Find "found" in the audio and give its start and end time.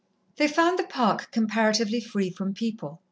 0.47-0.79